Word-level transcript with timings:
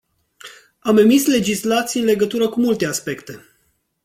Am 0.79 0.97
emis 0.97 1.25
legislații 1.25 1.99
în 1.99 2.05
legătură 2.05 2.49
cu 2.49 2.59
multe 2.59 2.85
aspecte. 2.85 3.45